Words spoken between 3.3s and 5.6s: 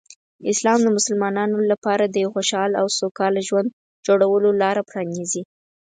ژوند جوړولو لاره پرانیزي.